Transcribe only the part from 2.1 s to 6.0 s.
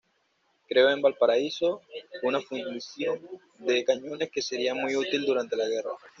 una fundición de cañones que sería muy útil durante la guerra.